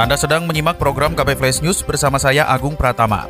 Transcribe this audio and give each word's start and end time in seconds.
Anda 0.00 0.16
sedang 0.16 0.48
menyimak 0.48 0.80
program 0.80 1.12
KP 1.12 1.36
Flash 1.36 1.60
News 1.60 1.84
bersama 1.84 2.16
saya 2.16 2.48
Agung 2.48 2.72
Pratama. 2.72 3.28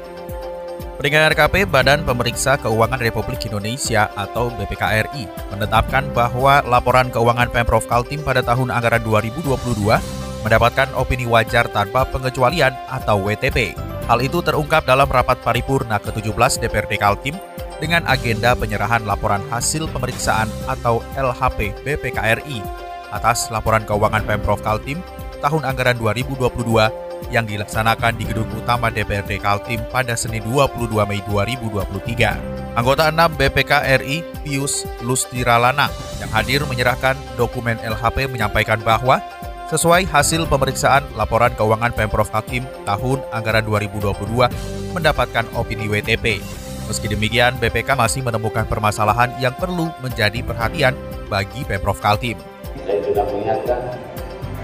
Pendengar 1.03 1.35
KP 1.35 1.67
Badan 1.67 2.07
Pemeriksa 2.07 2.55
Keuangan 2.63 3.03
Republik 3.03 3.43
Indonesia 3.43 4.07
atau 4.15 4.55
BPKRI 4.55 5.27
menetapkan 5.51 6.07
bahwa 6.15 6.63
laporan 6.63 7.11
keuangan 7.11 7.51
Pemprov 7.51 7.83
Kaltim 7.91 8.23
pada 8.23 8.47
tahun 8.47 8.71
anggaran 8.71 9.03
2022 9.03 10.47
mendapatkan 10.47 10.95
opini 10.95 11.27
wajar 11.27 11.67
tanpa 11.75 12.07
pengecualian 12.07 12.71
atau 12.87 13.19
WTP. 13.19 13.75
Hal 14.07 14.23
itu 14.23 14.39
terungkap 14.39 14.87
dalam 14.87 15.11
rapat 15.11 15.43
paripurna 15.43 15.99
ke-17 15.99 16.63
DPRD 16.63 17.02
Kaltim 17.02 17.35
dengan 17.83 18.07
agenda 18.07 18.55
penyerahan 18.55 19.02
laporan 19.02 19.43
hasil 19.51 19.91
pemeriksaan 19.91 20.47
atau 20.71 21.02
LHP 21.19 21.83
BPKRI 21.83 22.63
atas 23.11 23.51
laporan 23.51 23.83
keuangan 23.83 24.23
Pemprov 24.23 24.63
Kaltim 24.63 25.02
tahun 25.41 25.65
anggaran 25.67 25.97
2022 25.99 27.11
yang 27.29 27.45
dilaksanakan 27.45 28.17
di 28.17 28.25
Gedung 28.25 28.49
Utama 28.57 28.89
DPRD 28.89 29.37
Kaltim 29.41 29.80
pada 29.93 30.16
Senin 30.16 30.41
22 30.49 30.88
Mei 31.05 31.21
2023. 31.29 32.77
Anggota 32.79 33.13
6 33.13 33.37
BPK 33.37 33.73
RI 34.01 34.24
Pius 34.41 34.88
Lustiralana 35.05 35.93
yang 36.23 36.30
hadir 36.33 36.65
menyerahkan 36.65 37.18
dokumen 37.37 37.77
LHP 37.83 38.30
menyampaikan 38.30 38.80
bahwa 38.80 39.21
sesuai 39.68 40.09
hasil 40.09 40.49
pemeriksaan 40.51 41.05
laporan 41.15 41.55
keuangan 41.55 41.95
Pemprov 41.95 42.30
Kaltim 42.33 42.66
tahun 42.88 43.23
anggaran 43.30 43.66
2022 43.68 44.96
mendapatkan 44.96 45.45
opini 45.55 45.87
WTP. 45.87 46.43
Meski 46.91 47.07
demikian, 47.07 47.55
BPK 47.63 47.95
masih 47.95 48.27
menemukan 48.27 48.66
permasalahan 48.66 49.30
yang 49.38 49.55
perlu 49.55 49.95
menjadi 50.02 50.43
perhatian 50.43 50.99
bagi 51.30 51.63
Pemprov 51.63 52.02
Kaltim. 52.02 52.35
Saya 52.83 52.99
juga 52.99 53.23
mengingatkan 53.30 53.79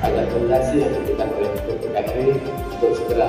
agar 0.05 0.23
rekomendasi 0.29 0.75
yang 0.83 0.93
diberikan 1.01 1.29
oleh 1.37 1.51
BPKRI 1.65 2.29
untuk 2.77 2.93
segera 2.97 3.29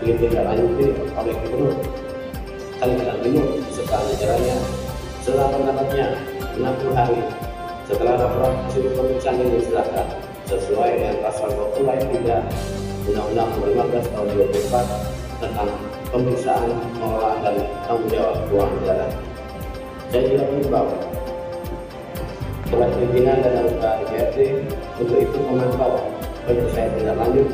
ditindaklanjuti 0.00 0.86
oleh 1.16 1.34
Gubernur 1.44 1.74
Kalimantan 2.76 3.18
Timur 3.24 3.46
serta 3.72 3.96
jajarannya 4.12 4.56
setelah 5.24 5.48
pendapatnya 5.52 6.06
60 6.56 6.92
hari 6.96 7.18
setelah 7.86 8.14
laporan 8.18 8.52
hasil 8.66 8.82
pemeriksaan 8.92 9.40
ini 9.40 9.62
diserahkan 9.62 10.06
sesuai 10.46 10.90
dengan 11.00 11.16
pasal 11.22 11.48
20 11.74 11.90
ayat 11.90 12.06
3 12.12 13.06
Undang-Undang 13.06 13.50
15 13.62 14.12
tahun 14.12 14.26
2004 14.34 15.16
tentang 15.38 15.68
pemeriksaan 16.10 16.70
pengelolaan 16.98 17.38
dan 17.44 17.56
tanggung 17.86 18.10
jawab 18.10 18.34
keuangan 18.50 18.76
negara. 18.82 19.06
Saya 20.10 20.22
juga 20.26 20.42
mengimbau 20.48 20.86
oleh 22.72 22.90
pimpinan 22.98 23.38
dan 23.42 23.52
anggota 23.62 23.90
DPRD 24.02 24.38
untuk 24.98 25.18
itu 25.22 25.38
memantau 25.38 26.02
penyelesaian 26.46 26.90
tindak 26.98 27.16
lanjut 27.18 27.48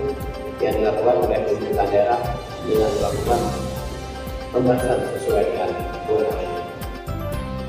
yang 0.63 0.75
dilakukan 0.79 1.17
oleh 1.27 1.39
pemerintah 1.45 1.87
daerah 1.91 2.21
dengan 2.65 2.91
melakukan 2.97 3.41
pembahasan 4.53 4.99
sesuai 5.19 5.45
dengan 5.53 5.71
kewenangannya. 6.07 6.61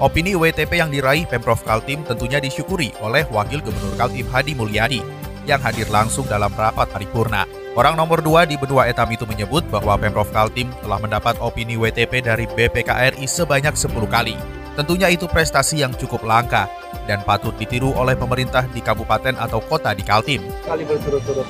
Opini 0.03 0.33
WTP 0.35 0.71
yang 0.83 0.91
diraih 0.91 1.23
Pemprov 1.23 1.63
Kaltim 1.63 2.03
tentunya 2.03 2.43
disyukuri 2.43 2.91
oleh 2.99 3.23
Wakil 3.31 3.63
Gubernur 3.63 3.95
Kaltim 3.95 4.27
Hadi 4.27 4.51
Mulyadi 4.51 4.99
yang 5.47 5.59
hadir 5.63 5.87
langsung 5.91 6.27
dalam 6.27 6.51
rapat 6.51 6.91
paripurna. 6.91 7.47
Orang 7.73 7.97
nomor 7.97 8.21
dua 8.21 8.45
di 8.45 8.53
benua 8.53 8.85
etam 8.85 9.09
itu 9.09 9.25
menyebut 9.25 9.65
bahwa 9.71 9.97
Pemprov 9.97 10.29
Kaltim 10.29 10.69
telah 10.85 10.99
mendapat 11.01 11.39
opini 11.41 11.73
WTP 11.73 12.21
dari 12.21 12.45
BPKRI 12.45 13.25
sebanyak 13.25 13.73
10 13.73 13.89
kali. 14.05 14.35
Tentunya 14.73 15.05
itu 15.13 15.29
prestasi 15.29 15.85
yang 15.85 15.93
cukup 15.93 16.25
langka 16.25 16.65
dan 17.05 17.21
patut 17.21 17.53
ditiru 17.61 17.93
oleh 17.93 18.17
pemerintah 18.17 18.65
di 18.65 18.81
kabupaten 18.81 19.37
atau 19.37 19.61
kota 19.61 19.93
di 19.93 20.01
Kaltim. 20.01 20.41
Kali 20.65 20.81
berturut-turut. 20.81 21.45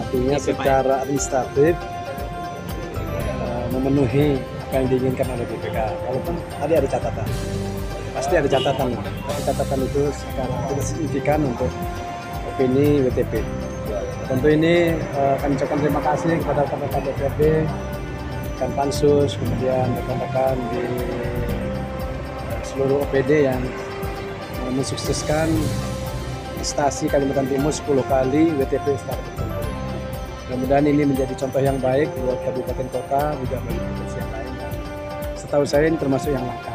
Artinya 0.00 0.36
secara 0.40 1.04
administratif 1.04 1.76
uh, 2.96 3.66
memenuhi 3.68 4.40
apa 4.40 4.80
yang 4.80 4.86
diinginkan 4.88 5.26
oleh 5.28 5.44
BPK. 5.44 5.78
Walaupun 6.08 6.34
tadi 6.56 6.72
ada 6.72 6.88
catatan, 6.88 7.26
pasti 8.16 8.34
ada 8.40 8.48
catatan. 8.48 8.88
Tapi 8.98 9.40
catatan 9.44 9.78
itu 9.84 10.02
sekarang 10.10 10.60
tidak 10.72 10.84
signifikan 10.88 11.40
untuk 11.44 11.70
opini 12.48 13.04
WTP. 13.04 13.44
Tentu 14.24 14.48
ini 14.48 14.96
uh, 15.20 15.36
kami 15.36 15.52
ucapkan 15.60 15.78
terima 15.84 16.00
kasih 16.00 16.32
kepada 16.40 16.64
rekan-rekan 16.64 17.02
DPRD, 17.04 17.42
rekan 18.56 18.70
Pansus, 18.72 19.36
kemudian 19.36 19.84
rekan-rekan 20.00 20.56
di 20.72 20.82
seluruh 22.74 23.06
OPD 23.06 23.46
yang 23.46 23.62
mensukseskan 24.74 25.46
prestasi 26.58 27.06
Kalimantan 27.06 27.46
Timur 27.46 27.70
10 27.70 28.02
kali 28.10 28.50
WTP 28.58 28.98
tertentu. 28.98 29.46
Mudah-mudahan 30.50 30.84
ini 30.90 31.02
menjadi 31.06 31.32
contoh 31.38 31.62
yang 31.62 31.78
baik 31.78 32.10
buat 32.20 32.38
kabupaten 32.42 32.86
kota 32.90 33.22
juga 33.38 33.56
bagi 33.62 33.78
provinsi 33.78 34.16
yang 34.18 34.30
lain. 34.34 34.52
Setahu 35.38 35.64
saya 35.64 35.86
ini 35.86 35.96
termasuk 35.96 36.34
yang 36.34 36.42
langka. 36.42 36.74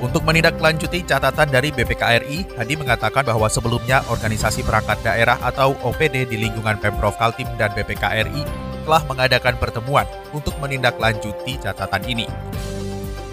Untuk 0.00 0.24
menindaklanjuti 0.24 1.04
catatan 1.04 1.48
dari 1.52 1.70
BPKRI, 1.76 2.56
Hadi 2.56 2.74
mengatakan 2.74 3.20
bahwa 3.20 3.46
sebelumnya 3.52 4.00
organisasi 4.08 4.64
perangkat 4.64 4.96
daerah 5.04 5.36
atau 5.44 5.76
OPD 5.84 6.24
di 6.24 6.40
lingkungan 6.40 6.80
Pemprov 6.80 7.20
Kaltim 7.20 7.46
dan 7.60 7.70
BPKRI 7.76 8.42
telah 8.88 9.02
mengadakan 9.04 9.60
pertemuan 9.60 10.08
untuk 10.32 10.56
menindaklanjuti 10.56 11.60
catatan 11.60 12.02
ini. 12.08 12.24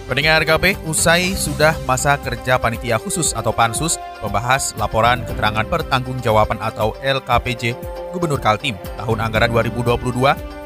Pendengar 0.08 0.40
KP, 0.48 0.80
usai 0.88 1.36
sudah 1.36 1.76
masa 1.84 2.16
kerja 2.16 2.56
panitia 2.56 2.96
khusus 2.96 3.36
atau 3.36 3.52
pansus 3.52 4.00
membahas 4.24 4.72
laporan 4.80 5.20
keterangan 5.28 5.68
pertanggungjawaban 5.68 6.64
atau 6.64 6.96
LKPJ 7.04 7.76
Gubernur 8.16 8.40
Kaltim 8.40 8.80
tahun 8.96 9.20
anggaran 9.20 9.52
2022 9.52 10.00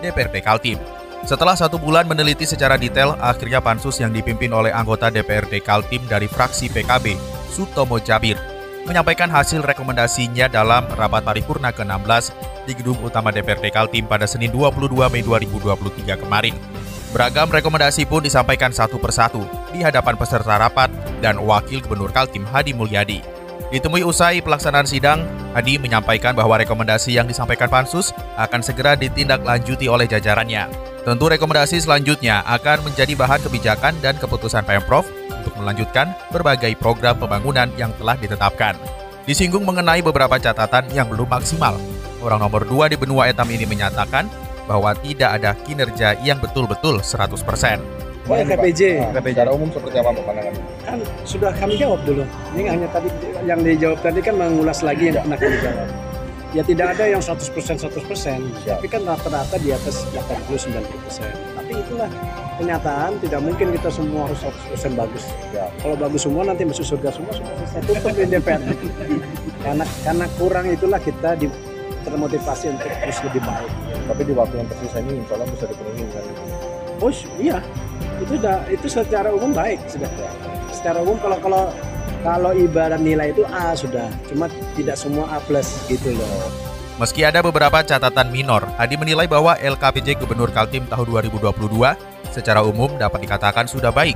DPRD 0.05 0.45
Kaltim. 0.45 0.77
Setelah 1.25 1.57
satu 1.57 1.81
bulan 1.81 2.05
meneliti 2.05 2.45
secara 2.45 2.77
detail, 2.77 3.17
akhirnya 3.17 3.57
pansus 3.65 3.97
yang 3.97 4.13
dipimpin 4.13 4.53
oleh 4.53 4.69
anggota 4.69 5.09
DPRD 5.09 5.65
Kaltim 5.65 6.05
dari 6.05 6.29
fraksi 6.29 6.69
PKB, 6.69 7.17
Sutomo 7.49 7.97
Jabir, 7.97 8.37
menyampaikan 8.85 9.33
hasil 9.33 9.65
rekomendasinya 9.65 10.53
dalam 10.53 10.85
rapat 10.93 11.25
paripurna 11.25 11.73
ke-16 11.73 12.29
di 12.69 12.77
Gedung 12.77 13.01
Utama 13.01 13.33
DPRD 13.33 13.73
Kaltim 13.73 14.05
pada 14.05 14.29
Senin 14.29 14.53
22 14.53 14.85
Mei 15.09 15.25
2023 15.25 16.21
kemarin. 16.21 16.53
Beragam 17.11 17.51
rekomendasi 17.51 18.07
pun 18.07 18.23
disampaikan 18.23 18.71
satu 18.71 18.95
persatu 18.95 19.43
di 19.75 19.83
hadapan 19.83 20.15
peserta 20.15 20.55
rapat 20.55 20.87
dan 21.19 21.43
Wakil 21.43 21.83
Gubernur 21.83 22.07
Kaltim 22.07 22.47
Hadi 22.47 22.71
Mulyadi. 22.71 23.19
Ditemui 23.67 24.07
usai 24.07 24.39
pelaksanaan 24.39 24.87
sidang, 24.87 25.27
Hadi 25.51 25.75
menyampaikan 25.75 26.31
bahwa 26.31 26.55
rekomendasi 26.55 27.19
yang 27.19 27.27
disampaikan 27.27 27.67
Pansus 27.67 28.15
akan 28.39 28.63
segera 28.63 28.95
ditindaklanjuti 28.95 29.91
oleh 29.91 30.07
jajarannya. 30.07 30.71
Tentu 31.03 31.27
rekomendasi 31.27 31.83
selanjutnya 31.83 32.47
akan 32.47 32.87
menjadi 32.87 33.11
bahan 33.19 33.43
kebijakan 33.43 33.99
dan 33.99 34.15
keputusan 34.15 34.63
Pemprov 34.63 35.03
untuk 35.35 35.51
melanjutkan 35.59 36.15
berbagai 36.31 36.79
program 36.79 37.19
pembangunan 37.19 37.67
yang 37.75 37.91
telah 37.99 38.15
ditetapkan. 38.15 38.79
Disinggung 39.27 39.67
mengenai 39.67 39.99
beberapa 39.99 40.39
catatan 40.39 40.87
yang 40.95 41.11
belum 41.11 41.27
maksimal. 41.27 41.75
Orang 42.23 42.39
nomor 42.39 42.63
dua 42.63 42.87
di 42.87 42.95
benua 42.95 43.27
etam 43.27 43.51
ini 43.51 43.67
menyatakan 43.67 44.31
bahwa 44.69 44.93
tidak 44.99 45.41
ada 45.41 45.51
kinerja 45.65 46.17
yang 46.21 46.37
betul-betul 46.37 47.01
100%. 47.01 48.01
Baik 48.29 48.53
KPJ. 48.53 48.81
Secara 49.17 49.49
umum 49.49 49.73
seperti 49.73 49.97
apa 49.97 50.13
pandangan? 50.13 50.53
Kan 50.85 50.99
sudah 51.25 51.49
kami 51.57 51.73
jawab 51.75 52.05
dulu. 52.05 52.21
Ini 52.53 52.69
hanya 52.69 52.87
tadi 52.93 53.09
yang 53.49 53.59
dijawab 53.65 53.99
tadi 54.05 54.19
kan 54.21 54.37
mengulas 54.37 54.85
lagi 54.85 55.09
yang 55.09 55.17
pernah 55.25 55.37
kami 55.41 55.57
jawab. 55.57 55.89
Ya 56.51 56.61
tidak 56.67 56.99
ada 56.99 57.07
yang 57.07 57.23
100% 57.23 57.47
100%, 57.47 57.87
tapi 58.67 58.87
kan 58.91 59.07
rata-rata 59.07 59.55
di 59.55 59.71
atas 59.71 60.03
80 60.11 60.51
90%. 60.51 61.23
Tapi 61.55 61.71
itulah 61.79 62.11
kenyataan 62.59 63.23
tidak 63.23 63.39
mungkin 63.39 63.71
kita 63.71 63.87
semua 63.87 64.27
harus 64.27 64.43
100% 64.75 64.99
bagus. 64.99 65.31
Ya. 65.55 65.71
Kalau 65.79 65.95
bagus 65.95 66.27
semua 66.27 66.43
nanti 66.43 66.67
masuk 66.67 66.83
surga 66.83 67.15
semua 67.15 67.31
sudah 67.31 67.55
selesai 67.55 67.81
tutup 67.87 68.11
di 68.19 68.27
DPR. 68.27 68.59
karena 69.63 69.85
karena 70.03 70.25
kurang 70.35 70.65
itulah 70.67 70.99
kita 70.99 71.39
di, 71.39 71.47
termotivasi 72.03 72.75
untuk 72.75 72.91
terus 72.99 73.17
lebih 73.31 73.41
baik. 73.47 73.71
Tapi 74.07 74.21
di 74.25 74.33
waktu 74.33 74.55
yang 74.61 74.67
tersisa 74.69 74.97
ini 75.03 75.21
insya 75.21 75.33
Allah 75.37 75.47
bisa 75.49 75.65
dipenuhi 75.69 76.03
kan? 76.09 76.23
Oh 77.01 77.11
iya, 77.41 77.57
itu 78.21 78.37
sudah 78.37 78.57
itu 78.69 78.87
secara 78.87 79.29
umum 79.33 79.51
baik 79.51 79.81
sudah. 79.89 80.09
Secara 80.69 81.01
umum 81.01 81.17
kalau 81.17 81.37
kalau 81.41 81.63
kalau 82.21 82.51
ibarat 82.53 83.01
nilai 83.01 83.33
itu 83.33 83.41
A 83.49 83.73
sudah, 83.73 84.05
cuma 84.29 84.45
tidak 84.77 84.93
semua 84.93 85.25
A 85.33 85.37
plus 85.41 85.81
gitu 85.89 86.13
loh. 86.13 86.49
Meski 87.01 87.25
ada 87.25 87.41
beberapa 87.41 87.81
catatan 87.81 88.29
minor, 88.29 88.61
Hadi 88.77 88.93
menilai 88.93 89.25
bahwa 89.25 89.57
LKPJ 89.57 90.21
Gubernur 90.21 90.53
Kaltim 90.53 90.85
tahun 90.85 91.09
2022 91.09 91.49
secara 92.29 92.61
umum 92.61 92.93
dapat 93.01 93.25
dikatakan 93.25 93.65
sudah 93.65 93.89
baik. 93.89 94.13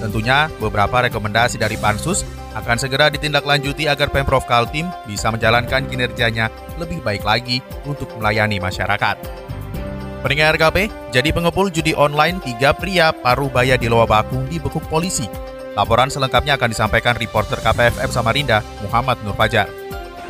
Tentunya 0.00 0.48
beberapa 0.56 1.04
rekomendasi 1.04 1.60
dari 1.60 1.76
Pansus 1.76 2.24
akan 2.52 2.76
segera 2.76 3.08
ditindaklanjuti 3.08 3.88
agar 3.88 4.12
Pemprov 4.12 4.44
Kaltim 4.44 4.88
bisa 5.08 5.32
menjalankan 5.32 5.88
kinerjanya 5.88 6.52
lebih 6.76 7.00
baik 7.00 7.24
lagi 7.24 7.64
untuk 7.88 8.12
melayani 8.20 8.60
masyarakat. 8.60 9.16
Pendengar 10.22 10.54
RKP, 10.54 10.86
jadi 11.10 11.34
pengepul 11.34 11.66
judi 11.74 11.98
online 11.98 12.38
tiga 12.38 12.70
pria 12.70 13.10
Parubaya 13.10 13.74
di 13.74 13.90
Loa 13.90 14.06
Bakung 14.06 14.46
dibekuk 14.46 14.86
polisi. 14.86 15.26
Laporan 15.74 16.12
selengkapnya 16.12 16.54
akan 16.54 16.70
disampaikan 16.70 17.18
reporter 17.18 17.58
KPFM 17.58 18.10
Samarinda, 18.12 18.62
Muhammad 18.86 19.18
Nur 19.26 19.34
Fajar. 19.34 19.66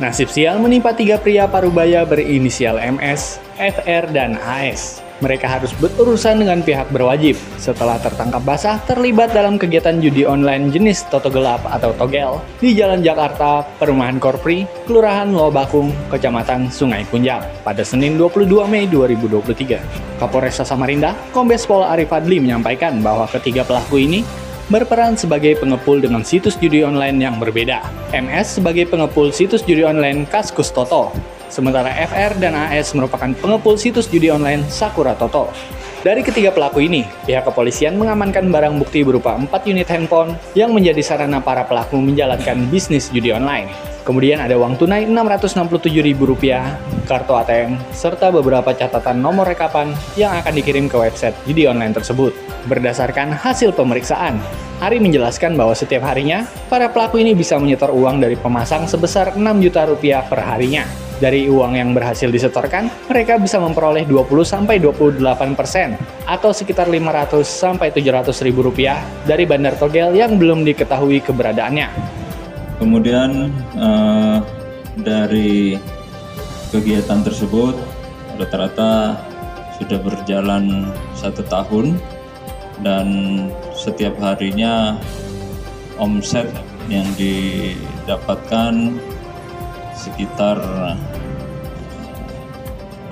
Nasib 0.01 0.33
sial 0.33 0.57
menimpa 0.57 0.97
tiga 0.97 1.21
pria 1.21 1.45
parubaya 1.45 2.01
berinisial 2.01 2.81
MS, 2.81 3.37
FR, 3.61 4.09
dan 4.09 4.41
AS. 4.41 5.05
Mereka 5.23 5.47
harus 5.47 5.71
berurusan 5.79 6.43
dengan 6.43 6.59
pihak 6.59 6.91
berwajib 6.91 7.39
setelah 7.55 7.95
tertangkap 7.95 8.43
basah 8.43 8.75
terlibat 8.83 9.31
dalam 9.31 9.55
kegiatan 9.55 9.95
judi 10.03 10.27
online 10.27 10.67
jenis 10.67 11.07
Toto 11.07 11.31
Gelap 11.31 11.63
atau 11.63 11.95
Togel 11.95 12.43
di 12.59 12.75
Jalan 12.75 12.99
Jakarta, 12.99 13.63
Perumahan 13.79 14.19
Korpri, 14.19 14.67
Kelurahan 14.83 15.31
Lobakung, 15.31 15.95
Kecamatan 16.11 16.67
Sungai 16.67 17.07
Kunjang 17.07 17.39
pada 17.63 17.87
Senin 17.87 18.19
22 18.19 18.67
Mei 18.67 18.83
2023. 18.91 20.19
Kapolresta 20.19 20.67
Samarinda, 20.67 21.15
Kombes 21.31 21.63
Pol 21.63 21.87
Arif 21.87 22.11
Adli 22.11 22.43
menyampaikan 22.43 22.99
bahwa 22.99 23.23
ketiga 23.31 23.63
pelaku 23.63 24.03
ini 24.03 24.27
berperan 24.67 25.15
sebagai 25.15 25.55
pengepul 25.55 26.03
dengan 26.03 26.27
situs 26.27 26.59
judi 26.59 26.83
online 26.83 27.15
yang 27.23 27.39
berbeda. 27.39 27.79
MS 28.11 28.59
sebagai 28.59 28.91
pengepul 28.91 29.31
situs 29.31 29.63
judi 29.63 29.87
online 29.87 30.27
Kaskus 30.27 30.71
Toto, 30.71 31.15
sementara 31.53 31.93
FR 31.93 32.41
dan 32.41 32.57
AS 32.57 32.97
merupakan 32.97 33.29
pengepul 33.37 33.77
situs 33.77 34.09
judi 34.09 34.33
online 34.33 34.65
Sakura 34.73 35.13
Toto. 35.13 35.53
Dari 36.01 36.19
ketiga 36.19 36.51
pelaku 36.51 36.83
ini, 36.83 37.07
pihak 37.23 37.47
kepolisian 37.47 37.95
mengamankan 37.95 38.51
barang 38.51 38.75
bukti 38.75 39.05
berupa 39.05 39.39
4 39.39 39.71
unit 39.71 39.87
handphone 39.87 40.35
yang 40.57 40.75
menjadi 40.75 40.99
sarana 40.99 41.39
para 41.39 41.63
pelaku 41.63 41.95
menjalankan 42.01 42.67
bisnis 42.67 43.07
judi 43.07 43.31
online. 43.31 43.71
Kemudian 44.03 44.43
ada 44.43 44.59
uang 44.59 44.75
tunai 44.75 45.07
Rp667.000, 45.07 47.07
kartu 47.07 47.33
ATM, 47.39 47.79
serta 47.95 48.35
beberapa 48.35 48.75
catatan 48.75 49.23
nomor 49.23 49.47
rekapan 49.47 49.95
yang 50.19 50.35
akan 50.43 50.59
dikirim 50.59 50.91
ke 50.91 50.99
website 50.99 51.39
judi 51.47 51.71
online 51.71 51.95
tersebut. 51.95 52.35
Berdasarkan 52.67 53.31
hasil 53.31 53.71
pemeriksaan, 53.71 54.43
Ari 54.83 54.99
menjelaskan 54.99 55.55
bahwa 55.55 55.71
setiap 55.71 56.03
harinya, 56.03 56.43
para 56.67 56.91
pelaku 56.91 57.15
ini 57.15 57.31
bisa 57.31 57.55
menyetor 57.55 57.95
uang 57.95 58.19
dari 58.19 58.35
pemasang 58.35 58.83
sebesar 58.83 59.39
6 59.39 59.63
juta 59.63 59.87
rupiah 59.87 60.19
per 60.27 60.43
harinya. 60.43 60.83
Dari 61.23 61.47
uang 61.47 61.79
yang 61.79 61.95
berhasil 61.95 62.27
disetorkan, 62.27 62.91
mereka 63.07 63.39
bisa 63.39 63.55
memperoleh 63.55 64.03
20-28% 64.11 65.23
atau 66.27 66.51
sekitar 66.51 66.91
500-700 66.91 68.43
ribu 68.43 68.67
rupiah 68.67 68.99
dari 69.23 69.47
bandar 69.47 69.79
togel 69.79 70.11
yang 70.19 70.35
belum 70.35 70.67
diketahui 70.67 71.23
keberadaannya. 71.23 71.87
Kemudian 72.75 73.55
eh, 73.55 74.37
dari 74.99 75.79
kegiatan 76.75 77.23
tersebut 77.23 77.79
rata-rata 78.35 79.15
sudah 79.79 80.03
berjalan 80.03 80.91
satu 81.15 81.39
tahun 81.47 82.03
dan 82.83 83.07
setiap 83.71 84.19
harinya 84.19 84.99
omset 85.95 86.51
yang 86.91 87.07
didapatkan 87.15 88.99
sekitar 89.95 90.59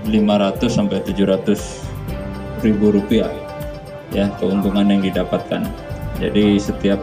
500 0.07 0.65
sampai 0.69 1.03
700 1.06 2.63
ribu 2.65 2.94
rupiah 2.94 3.30
ya 4.12 4.27
keuntungan 4.38 4.88
yang 4.88 5.01
didapatkan. 5.01 5.65
Jadi 6.19 6.59
setiap 6.62 7.01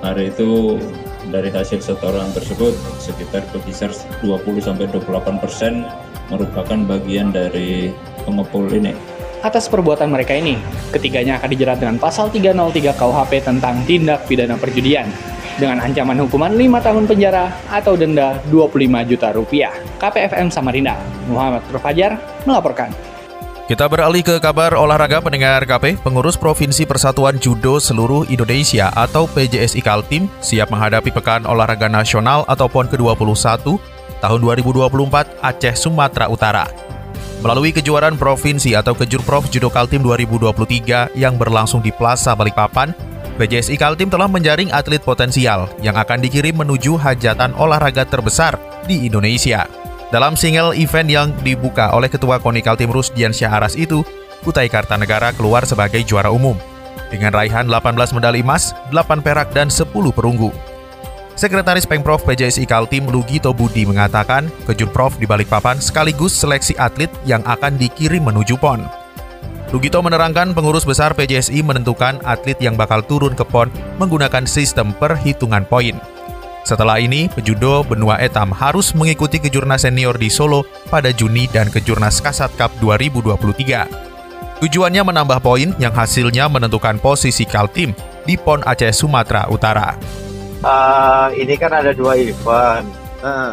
hari 0.00 0.32
itu 0.32 0.80
dari 1.28 1.52
hasil 1.52 1.84
setoran 1.84 2.32
tersebut 2.32 2.72
sekitar 2.98 3.44
berkisar 3.52 3.92
20 4.24 4.64
sampai 4.64 4.88
28 4.88 5.42
persen 5.42 5.84
merupakan 6.32 6.78
bagian 6.88 7.30
dari 7.32 7.92
pengepul 8.24 8.68
ini. 8.72 8.92
Atas 9.38 9.70
perbuatan 9.70 10.10
mereka 10.10 10.34
ini, 10.34 10.58
ketiganya 10.90 11.38
akan 11.38 11.50
dijerat 11.54 11.78
dengan 11.78 11.94
pasal 11.94 12.26
303 12.26 12.90
KUHP 12.98 13.32
tentang 13.46 13.86
tindak 13.86 14.26
pidana 14.26 14.58
perjudian 14.58 15.06
dengan 15.58 15.82
ancaman 15.82 16.16
hukuman 16.22 16.54
5 16.54 16.86
tahun 16.86 17.04
penjara 17.04 17.50
atau 17.68 17.98
denda 17.98 18.38
25 18.48 19.10
juta 19.10 19.28
rupiah. 19.34 19.74
KPFM 19.98 20.48
Samarinda, 20.48 20.96
Muhammad 21.26 21.66
Fajar 21.82 22.16
melaporkan. 22.46 22.94
Kita 23.68 23.84
beralih 23.84 24.24
ke 24.24 24.40
kabar 24.40 24.72
olahraga 24.72 25.20
pendengar 25.20 25.60
KP. 25.68 26.00
Pengurus 26.00 26.40
Provinsi 26.40 26.88
Persatuan 26.88 27.36
Judo 27.36 27.76
Seluruh 27.76 28.24
Indonesia 28.32 28.88
atau 28.96 29.28
PJSI 29.28 29.84
Kaltim 29.84 30.24
siap 30.40 30.72
menghadapi 30.72 31.12
Pekan 31.12 31.44
Olahraga 31.44 31.84
Nasional 31.84 32.48
atau 32.48 32.64
PON 32.64 32.88
ke-21 32.88 33.76
tahun 34.24 34.40
2024 34.40 35.44
Aceh 35.44 35.74
Sumatera 35.76 36.32
Utara. 36.32 36.64
Melalui 37.44 37.70
kejuaraan 37.70 38.16
provinsi 38.16 38.72
atau 38.72 38.96
Kejurprov 38.96 39.46
Judo 39.52 39.68
Kaltim 39.68 40.00
2023 40.00 41.12
yang 41.14 41.36
berlangsung 41.36 41.84
di 41.84 41.92
Plaza 41.92 42.32
Balikpapan, 42.32 42.90
PJSI 43.38 43.78
Kaltim 43.78 44.10
telah 44.10 44.26
menjaring 44.26 44.74
atlet 44.74 44.98
potensial 44.98 45.70
yang 45.78 45.94
akan 45.94 46.18
dikirim 46.18 46.58
menuju 46.58 46.98
hajatan 46.98 47.54
olahraga 47.54 48.02
terbesar 48.02 48.58
di 48.90 49.06
Indonesia. 49.06 49.70
Dalam 50.10 50.34
single 50.34 50.74
event 50.74 51.06
yang 51.06 51.30
dibuka 51.46 51.94
oleh 51.94 52.10
Ketua 52.10 52.42
KONI 52.42 52.66
Kaltim 52.66 52.90
Rusdian 52.90 53.30
Aras 53.46 53.78
itu, 53.78 54.02
Kutai 54.42 54.66
Kartanegara 54.66 55.30
keluar 55.38 55.62
sebagai 55.62 56.02
juara 56.02 56.34
umum 56.34 56.58
dengan 57.14 57.32
raihan 57.32 57.70
18 57.70 58.16
medali 58.16 58.42
emas, 58.42 58.74
8 58.90 59.22
perak, 59.24 59.54
dan 59.54 59.70
10 59.70 59.86
perunggu. 60.10 60.52
Sekretaris 61.38 61.86
Pengprov 61.86 62.26
PJSI 62.26 62.66
Kaltim 62.66 63.06
Lugito 63.06 63.54
Budi 63.54 63.86
mengatakan, 63.86 64.50
Kejurprov 64.66 65.14
di 65.22 65.26
Balikpapan 65.30 65.78
sekaligus 65.78 66.34
seleksi 66.34 66.74
atlet 66.74 67.08
yang 67.22 67.46
akan 67.46 67.78
dikirim 67.78 68.26
menuju 68.26 68.58
PON. 68.58 68.97
Lugito 69.68 70.00
menerangkan 70.00 70.56
pengurus 70.56 70.88
besar 70.88 71.12
PJSI 71.12 71.60
menentukan 71.60 72.24
atlet 72.24 72.56
yang 72.56 72.72
bakal 72.72 73.04
turun 73.04 73.36
ke 73.36 73.44
PON 73.44 73.68
menggunakan 74.00 74.48
sistem 74.48 74.96
perhitungan 74.96 75.68
poin. 75.68 76.00
Setelah 76.64 76.96
ini, 77.00 77.28
pejudo 77.28 77.84
benua 77.84 78.16
etam 78.20 78.48
harus 78.52 78.96
mengikuti 78.96 79.36
kejurnas 79.36 79.84
senior 79.84 80.16
di 80.16 80.32
Solo 80.32 80.64
pada 80.88 81.12
Juni 81.12 81.48
dan 81.52 81.68
kejurnas 81.68 82.20
Kasat 82.24 82.52
Cup 82.56 82.72
2023. 82.80 84.64
Tujuannya 84.64 85.02
menambah 85.04 85.40
poin 85.44 85.76
yang 85.76 85.92
hasilnya 85.92 86.48
menentukan 86.48 86.96
posisi 86.96 87.44
Kaltim 87.44 87.92
di 88.24 88.40
PON 88.40 88.64
Aceh 88.64 88.92
Sumatera 88.96 89.52
Utara. 89.52 90.00
Uh, 90.64 91.28
ini 91.36 91.60
kan 91.60 91.76
ada 91.76 91.92
dua 91.92 92.16
event, 92.16 92.88
uh, 93.20 93.52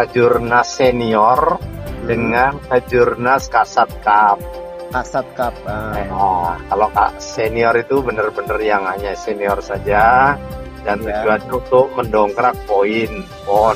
kejurnas 0.00 0.72
senior 0.72 1.60
dengan 2.08 2.56
kejurnas 2.72 3.46
Kasat 3.52 3.92
Cup. 4.00 4.63
Kasat 4.94 5.26
Cup. 5.34 5.50
Uh. 5.66 6.06
Nah, 6.06 6.54
kalau 6.70 6.86
kak 6.94 7.18
senior 7.18 7.74
itu 7.74 7.98
benar-benar 7.98 8.62
yang 8.62 8.86
hanya 8.86 9.18
senior 9.18 9.58
saja, 9.58 10.38
dan 10.86 11.02
ya. 11.02 11.18
tujuan 11.18 11.42
untuk 11.50 11.90
mendongkrak 11.98 12.54
poin 12.70 13.26
PON. 13.42 13.74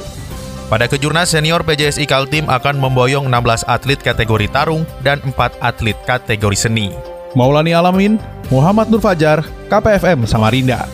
Pada 0.68 0.84
kejurnas 0.86 1.32
senior 1.32 1.64
PJSI 1.64 2.04
Kaltim 2.06 2.44
akan 2.46 2.78
memboyong 2.78 3.26
16 3.26 3.66
atlet 3.66 3.98
kategori 3.98 4.46
tarung 4.52 4.86
dan 5.00 5.18
4 5.24 5.34
atlet 5.64 5.96
kategori 6.06 6.54
seni. 6.54 6.94
Maulani 7.32 7.74
Alamin, 7.74 8.20
Muhammad 8.52 8.92
Nur 8.92 9.00
Fajar, 9.00 9.40
KPFM 9.72 10.28
Samarinda. 10.28 10.84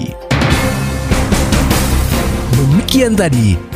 Demikian 2.57 3.13
tadi 3.19 3.76